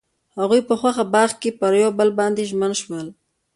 [0.39, 3.07] هغوی په خوښ باغ کې پر بل باندې ژمن شول.